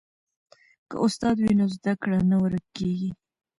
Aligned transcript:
که 0.89 0.95
استاد 1.05 1.35
وي 1.39 1.53
نو 1.59 1.65
زده 1.75 1.93
کړه 2.01 2.17
نه 2.31 2.37
ورکیږي. 2.43 3.11